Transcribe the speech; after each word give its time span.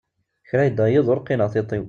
Kra 0.49 0.61
yekka 0.65 0.85
yiḍ, 0.87 1.07
ur 1.13 1.19
qqineɣ 1.21 1.49
tiṭ-iw. 1.53 1.79